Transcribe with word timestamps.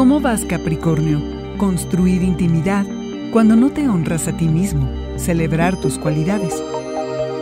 ¿Cómo 0.00 0.18
vas, 0.18 0.46
Capricornio? 0.46 1.20
Construir 1.58 2.22
intimidad 2.22 2.86
cuando 3.32 3.54
no 3.54 3.68
te 3.68 3.86
honras 3.86 4.28
a 4.28 4.34
ti 4.34 4.48
mismo, 4.48 4.88
celebrar 5.18 5.78
tus 5.78 5.98
cualidades. 5.98 6.54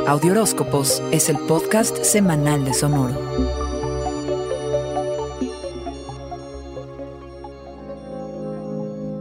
Audioróscopos 0.09 1.01
es 1.13 1.29
el 1.29 1.39
podcast 1.47 1.97
semanal 2.03 2.65
de 2.65 2.75
Sonoro. 2.75 3.15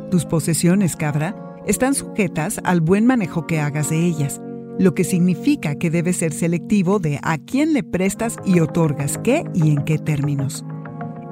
Tus 0.09 0.25
posesiones, 0.25 0.95
cabra, 0.95 1.35
están 1.67 1.93
sujetas 1.93 2.59
al 2.63 2.81
buen 2.81 3.05
manejo 3.05 3.45
que 3.45 3.59
hagas 3.59 3.91
de 3.91 4.03
ellas, 4.03 4.41
lo 4.79 4.95
que 4.95 5.03
significa 5.03 5.75
que 5.75 5.91
debes 5.91 6.17
ser 6.17 6.33
selectivo 6.33 6.97
de 6.97 7.19
a 7.21 7.37
quién 7.37 7.73
le 7.73 7.83
prestas 7.83 8.37
y 8.45 8.61
otorgas 8.61 9.19
qué 9.19 9.43
y 9.53 9.69
en 9.69 9.85
qué 9.85 9.99
términos. 9.99 10.65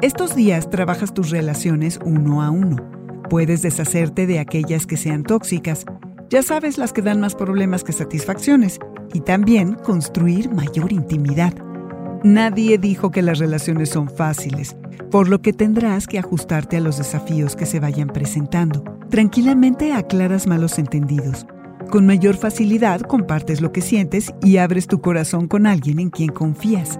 Estos 0.02 0.36
días 0.36 0.70
trabajas 0.70 1.14
tus 1.14 1.30
relaciones 1.30 2.00
uno 2.04 2.44
a 2.44 2.50
uno. 2.52 2.76
Puedes 3.30 3.62
deshacerte 3.62 4.28
de 4.28 4.40
aquellas 4.40 4.86
que 4.86 4.98
sean 4.98 5.24
tóxicas, 5.24 5.86
ya 6.30 6.44
sabes 6.44 6.78
las 6.78 6.92
que 6.92 7.02
dan 7.02 7.22
más 7.22 7.34
problemas 7.34 7.86
que 7.86 7.94
satisfacciones, 7.94 8.80
y 9.14 9.22
también 9.22 9.76
construir 9.76 10.52
mayor 10.52 10.92
intimidad. 10.92 11.54
Nadie 12.23 12.78
dijo 12.78 13.10
que 13.10 13.22
las 13.22 13.40
relaciones 13.40 13.90
son 13.90 14.10
fáciles, 14.10 14.76
por 15.12 15.30
lo 15.30 15.42
que 15.42 15.54
tendrás 15.54 16.08
que 16.08 16.20
ajustarte 16.20 16.76
a 16.76 16.82
los 16.82 16.98
desafíos 16.98 17.56
que 17.56 17.66
se 17.66 17.80
vayan 17.80 18.10
presentando. 18.10 18.84
Tranquilamente 19.10 19.94
aclaras 19.94 20.46
malos 20.46 20.78
entendidos. 20.78 21.46
Con 21.90 22.06
mayor 22.06 22.36
facilidad 22.36 23.00
compartes 23.02 23.62
lo 23.62 23.72
que 23.72 23.82
sientes 23.82 24.34
y 24.44 24.58
abres 24.58 24.88
tu 24.88 25.00
corazón 25.00 25.48
con 25.48 25.66
alguien 25.66 26.00
en 26.00 26.10
quien 26.10 26.32
confías 26.32 27.00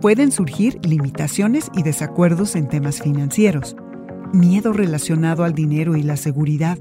pueden 0.00 0.32
surgir 0.32 0.78
limitaciones 0.84 1.70
y 1.74 1.82
desacuerdos 1.82 2.56
en 2.56 2.68
temas 2.68 3.00
financieros, 3.00 3.76
miedo 4.32 4.72
relacionado 4.72 5.44
al 5.44 5.54
dinero 5.54 5.96
y 5.96 6.02
la 6.02 6.16
seguridad. 6.16 6.78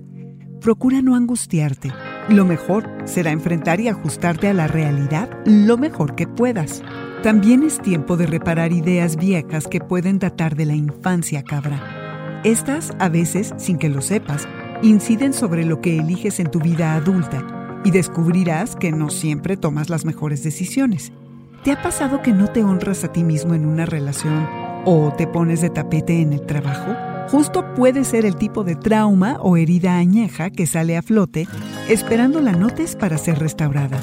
Procura 0.62 1.02
no 1.02 1.16
angustiarte. 1.16 1.92
Lo 2.30 2.46
mejor 2.46 2.90
será 3.06 3.32
enfrentar 3.32 3.80
y 3.80 3.90
ajustarte 3.90 4.48
a 4.48 4.54
la 4.54 4.68
realidad 4.68 5.30
lo 5.46 5.78
mejor 5.78 6.16
que 6.16 6.28
puedas. 6.28 6.82
También 7.22 7.64
es 7.64 7.82
tiempo 7.82 8.18
de 8.18 8.28
reparar 8.28 8.72
ideas 8.72 9.18
viejas 9.18 9.68
que 9.68 9.80
pueden 9.80 10.20
datar 10.20 10.56
de 10.56 10.66
la 10.66 10.76
infancia 10.76 11.44
cabra. 11.44 12.42
Estas, 12.44 12.92
a 13.00 13.10
veces, 13.10 13.54
sin 13.58 13.78
que 13.78 13.90
lo 13.90 14.02
sepas, 14.02 14.48
inciden 14.82 15.34
sobre 15.34 15.66
lo 15.66 15.80
que 15.82 15.98
eliges 15.98 16.40
en 16.40 16.52
tu 16.52 16.60
vida 16.60 16.94
adulta 16.96 17.82
y 17.86 17.92
descubrirás 17.92 18.76
que 18.76 18.92
no 18.92 19.10
siempre 19.10 19.58
tomas 19.58 19.90
las 19.90 20.06
mejores 20.06 20.44
decisiones. 20.44 21.14
¿Te 21.64 21.72
ha 21.72 21.82
pasado 21.82 22.22
que 22.22 22.34
no 22.34 22.48
te 22.50 22.62
honras 22.62 23.06
a 23.06 23.14
ti 23.14 23.24
mismo 23.24 23.54
en 23.54 23.66
una 23.66 23.86
relación 23.86 24.50
o 24.84 25.14
te 25.16 25.28
pones 25.28 25.62
de 25.62 25.70
tapete 25.70 26.20
en 26.20 26.34
el 26.34 26.46
trabajo? 26.46 26.94
Justo 27.30 27.74
puede 27.74 28.04
ser 28.04 28.26
el 28.26 28.36
tipo 28.36 28.66
de 28.66 28.76
trauma 28.76 29.38
o 29.40 29.56
herida 29.56 29.96
añeja 29.96 30.50
que 30.50 30.68
sale 30.68 30.98
a 30.98 31.02
flote 31.02 31.48
esperando 31.88 32.42
la 32.42 32.52
notes 32.52 32.98
para 32.98 33.18
ser 33.18 33.40
restaurada. 33.40 33.98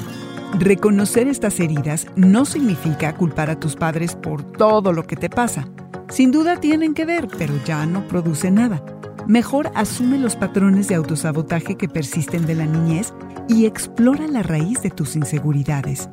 Reconocer 0.57 1.27
estas 1.27 1.59
heridas 1.59 2.07
no 2.15 2.45
significa 2.45 3.15
culpar 3.15 3.51
a 3.51 3.59
tus 3.59 3.75
padres 3.75 4.15
por 4.15 4.41
todo 4.41 4.91
lo 4.91 5.03
que 5.03 5.15
te 5.15 5.29
pasa. 5.29 5.67
Sin 6.09 6.31
duda 6.31 6.59
tienen 6.59 6.95
que 6.95 7.05
ver, 7.05 7.27
pero 7.37 7.53
ya 7.63 7.85
no 7.85 8.07
produce 8.07 8.49
nada. 8.49 8.83
Mejor 9.27 9.69
asume 9.75 10.17
los 10.17 10.35
patrones 10.35 10.87
de 10.87 10.95
autosabotaje 10.95 11.75
que 11.75 11.87
persisten 11.87 12.47
de 12.47 12.55
la 12.55 12.65
niñez 12.65 13.13
y 13.47 13.67
explora 13.67 14.25
la 14.25 14.41
raíz 14.41 14.81
de 14.81 14.89
tus 14.89 15.15
inseguridades. 15.15 16.09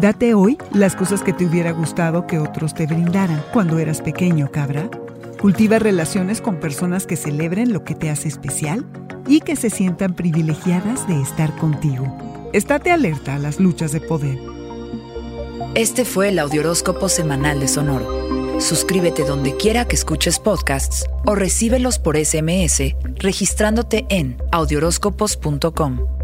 Date 0.00 0.32
hoy 0.34 0.58
las 0.72 0.94
cosas 0.94 1.22
que 1.22 1.32
te 1.32 1.44
hubiera 1.44 1.72
gustado 1.72 2.24
que 2.24 2.38
otros 2.38 2.72
te 2.72 2.86
brindaran 2.86 3.42
cuando 3.52 3.80
eras 3.80 4.00
pequeño, 4.00 4.48
cabra. 4.52 4.88
Cultiva 5.40 5.80
relaciones 5.80 6.40
con 6.40 6.60
personas 6.60 7.04
que 7.04 7.16
celebren 7.16 7.72
lo 7.72 7.82
que 7.82 7.96
te 7.96 8.08
hace 8.08 8.28
especial 8.28 8.86
y 9.26 9.40
que 9.40 9.56
se 9.56 9.70
sientan 9.70 10.14
privilegiadas 10.14 11.08
de 11.08 11.20
estar 11.20 11.56
contigo. 11.56 12.16
Estate 12.52 12.92
alerta 12.92 13.34
a 13.34 13.38
las 13.40 13.58
luchas 13.58 13.90
de 13.90 14.00
poder. 14.00 14.38
Este 15.74 16.04
fue 16.04 16.28
el 16.28 16.38
Audioróscopo 16.38 17.08
Semanal 17.08 17.58
de 17.58 17.66
Sonoro. 17.66 18.60
Suscríbete 18.60 19.24
donde 19.24 19.56
quiera 19.56 19.84
que 19.86 19.96
escuches 19.96 20.38
podcasts 20.38 21.06
o 21.26 21.34
recíbelos 21.34 21.98
por 21.98 22.16
SMS 22.16 22.94
registrándote 23.16 24.06
en 24.10 24.36
audioróscopos.com. 24.52 26.17